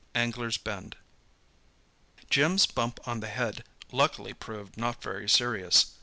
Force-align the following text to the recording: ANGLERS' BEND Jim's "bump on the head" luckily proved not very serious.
ANGLERS' 0.15 0.57
BEND 0.57 0.95
Jim's 2.27 2.65
"bump 2.65 2.99
on 3.07 3.19
the 3.19 3.27
head" 3.27 3.63
luckily 3.91 4.33
proved 4.33 4.75
not 4.75 4.99
very 5.03 5.29
serious. 5.29 5.91